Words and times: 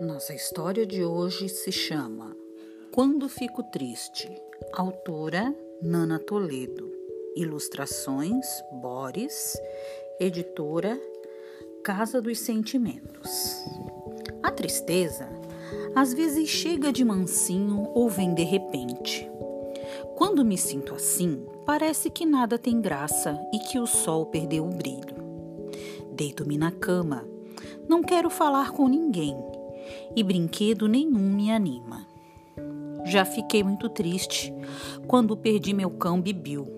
Nossa 0.00 0.32
história 0.32 0.86
de 0.86 1.04
hoje 1.04 1.46
se 1.50 1.70
chama 1.70 2.34
Quando 2.90 3.28
Fico 3.28 3.62
Triste. 3.64 4.34
Autora 4.72 5.54
Nana 5.82 6.18
Toledo. 6.18 6.90
Ilustrações 7.36 8.46
Boris. 8.80 9.60
Editora 10.18 10.98
Casa 11.84 12.18
dos 12.18 12.38
Sentimentos. 12.38 13.62
A 14.42 14.50
tristeza 14.50 15.28
às 15.94 16.14
vezes 16.14 16.48
chega 16.48 16.90
de 16.90 17.04
mansinho 17.04 17.90
ou 17.94 18.08
vem 18.08 18.32
de 18.32 18.42
repente. 18.42 19.30
Quando 20.16 20.42
me 20.46 20.56
sinto 20.56 20.94
assim, 20.94 21.44
parece 21.66 22.08
que 22.08 22.24
nada 22.24 22.58
tem 22.58 22.80
graça 22.80 23.38
e 23.52 23.58
que 23.58 23.78
o 23.78 23.86
sol 23.86 24.24
perdeu 24.24 24.64
o 24.64 24.70
brilho. 24.70 25.68
Deito-me 26.10 26.56
na 26.56 26.72
cama. 26.72 27.28
Não 27.86 28.02
quero 28.02 28.30
falar 28.30 28.70
com 28.70 28.88
ninguém 28.88 29.36
e 30.14 30.22
brinquedo 30.22 30.88
nenhum 30.88 31.18
me 31.18 31.50
anima. 31.50 32.06
Já 33.04 33.24
fiquei 33.24 33.62
muito 33.62 33.88
triste 33.88 34.52
quando 35.06 35.36
perdi 35.36 35.72
meu 35.72 35.90
cão 35.90 36.20
Bibiu. 36.20 36.68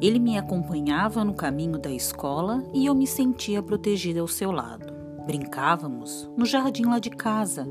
Ele 0.00 0.18
me 0.18 0.36
acompanhava 0.36 1.24
no 1.24 1.34
caminho 1.34 1.78
da 1.78 1.90
escola 1.90 2.64
e 2.74 2.86
eu 2.86 2.94
me 2.94 3.06
sentia 3.06 3.62
protegida 3.62 4.20
ao 4.20 4.28
seu 4.28 4.50
lado. 4.50 4.92
Brincávamos 5.26 6.30
no 6.36 6.44
jardim 6.44 6.84
lá 6.84 6.98
de 6.98 7.10
casa 7.10 7.66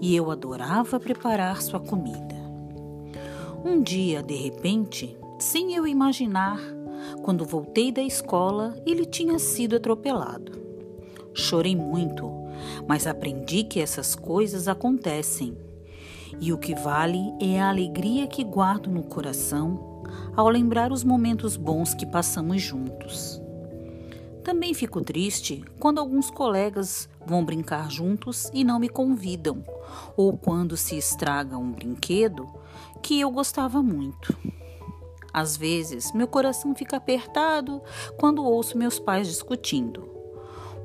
e 0.00 0.14
eu 0.16 0.30
adorava 0.30 0.98
preparar 0.98 1.62
sua 1.62 1.80
comida. 1.80 2.34
Um 3.64 3.82
dia, 3.82 4.22
de 4.22 4.34
repente, 4.34 5.16
sem 5.38 5.74
eu 5.74 5.86
imaginar, 5.86 6.60
quando 7.22 7.44
voltei 7.44 7.92
da 7.92 8.02
escola, 8.02 8.76
ele 8.86 9.04
tinha 9.04 9.38
sido 9.38 9.76
atropelado. 9.76 10.52
Chorei 11.34 11.76
muito 11.76 12.45
mas 12.86 13.06
aprendi 13.06 13.64
que 13.64 13.80
essas 13.80 14.14
coisas 14.14 14.68
acontecem. 14.68 15.56
E 16.40 16.52
o 16.52 16.58
que 16.58 16.74
vale 16.74 17.32
é 17.40 17.60
a 17.60 17.68
alegria 17.68 18.26
que 18.26 18.44
guardo 18.44 18.90
no 18.90 19.02
coração 19.02 20.02
ao 20.36 20.48
lembrar 20.48 20.92
os 20.92 21.02
momentos 21.02 21.56
bons 21.56 21.94
que 21.94 22.06
passamos 22.06 22.60
juntos. 22.60 23.40
Também 24.44 24.74
fico 24.74 25.00
triste 25.02 25.64
quando 25.80 25.98
alguns 25.98 26.30
colegas 26.30 27.08
vão 27.26 27.44
brincar 27.44 27.90
juntos 27.90 28.48
e 28.54 28.62
não 28.62 28.78
me 28.78 28.88
convidam, 28.88 29.64
ou 30.16 30.36
quando 30.36 30.76
se 30.76 30.96
estraga 30.96 31.58
um 31.58 31.72
brinquedo 31.72 32.46
que 33.02 33.18
eu 33.18 33.30
gostava 33.30 33.82
muito. 33.82 34.36
Às 35.32 35.56
vezes, 35.56 36.12
meu 36.12 36.28
coração 36.28 36.74
fica 36.74 36.96
apertado 36.96 37.82
quando 38.18 38.44
ouço 38.44 38.78
meus 38.78 38.98
pais 38.98 39.26
discutindo. 39.26 40.15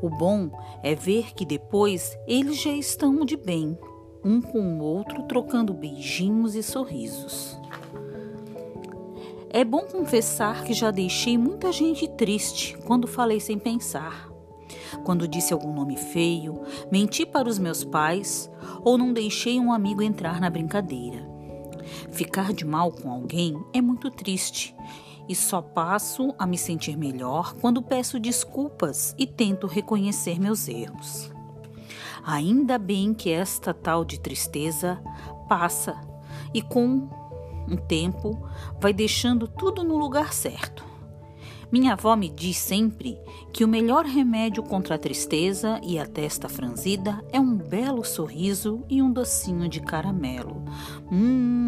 O 0.01 0.09
bom 0.09 0.49
é 0.81 0.95
ver 0.95 1.33
que 1.33 1.45
depois 1.45 2.17
eles 2.27 2.59
já 2.59 2.71
estão 2.71 3.23
de 3.23 3.37
bem, 3.37 3.77
um 4.23 4.41
com 4.41 4.79
o 4.79 4.83
outro 4.83 5.23
trocando 5.23 5.73
beijinhos 5.73 6.55
e 6.55 6.63
sorrisos. 6.63 7.59
É 9.49 9.63
bom 9.63 9.81
confessar 9.81 10.63
que 10.63 10.73
já 10.73 10.89
deixei 10.89 11.37
muita 11.37 11.71
gente 11.71 12.07
triste 12.07 12.77
quando 12.85 13.07
falei 13.07 13.39
sem 13.39 13.59
pensar. 13.59 14.31
Quando 15.03 15.27
disse 15.27 15.53
algum 15.53 15.73
nome 15.73 15.97
feio, 15.97 16.61
menti 16.91 17.25
para 17.25 17.47
os 17.47 17.59
meus 17.59 17.83
pais 17.83 18.49
ou 18.83 18.97
não 18.97 19.13
deixei 19.13 19.59
um 19.59 19.71
amigo 19.71 20.01
entrar 20.01 20.41
na 20.41 20.49
brincadeira. 20.49 21.29
Ficar 22.11 22.53
de 22.53 22.65
mal 22.65 22.91
com 22.91 23.11
alguém 23.11 23.61
é 23.73 23.81
muito 23.81 24.09
triste 24.09 24.75
e 25.27 25.35
só 25.35 25.61
passo 25.61 26.33
a 26.37 26.45
me 26.45 26.57
sentir 26.57 26.97
melhor 26.97 27.53
quando 27.55 27.81
peço 27.81 28.19
desculpas 28.19 29.15
e 29.17 29.25
tento 29.25 29.67
reconhecer 29.67 30.39
meus 30.39 30.67
erros. 30.67 31.31
Ainda 32.23 32.77
bem 32.77 33.13
que 33.13 33.31
esta 33.31 33.73
tal 33.73 34.05
de 34.05 34.19
tristeza 34.19 35.01
passa 35.47 35.99
e 36.53 36.61
com 36.61 37.09
um 37.67 37.77
tempo 37.77 38.47
vai 38.79 38.93
deixando 38.93 39.47
tudo 39.47 39.83
no 39.83 39.97
lugar 39.97 40.33
certo. 40.33 40.91
Minha 41.71 41.93
avó 41.93 42.17
me 42.17 42.29
diz 42.29 42.57
sempre 42.57 43.17
que 43.53 43.63
o 43.63 43.67
melhor 43.67 44.05
remédio 44.05 44.61
contra 44.61 44.95
a 44.95 44.97
tristeza 44.97 45.79
e 45.81 45.97
a 45.97 46.05
testa 46.05 46.49
franzida 46.49 47.23
é 47.31 47.39
um 47.39 47.55
belo 47.55 48.03
sorriso 48.03 48.83
e 48.89 49.01
um 49.01 49.09
docinho 49.09 49.69
de 49.69 49.79
caramelo. 49.79 50.65
Hum, 51.09 51.60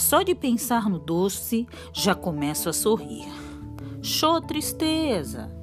só 0.00 0.22
de 0.22 0.34
pensar 0.34 0.88
no 0.88 0.98
doce 0.98 1.68
já 1.92 2.14
começo 2.14 2.68
a 2.68 2.72
sorrir. 2.72 3.28
Show 4.02 4.40
tristeza! 4.40 5.59